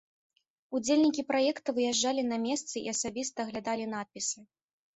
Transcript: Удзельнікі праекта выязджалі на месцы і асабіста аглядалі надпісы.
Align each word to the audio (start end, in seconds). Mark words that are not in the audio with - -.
Удзельнікі 0.79 1.25
праекта 1.31 1.69
выязджалі 1.77 2.21
на 2.31 2.41
месцы 2.47 2.75
і 2.83 2.85
асабіста 2.97 3.37
аглядалі 3.49 3.85
надпісы. 3.95 4.39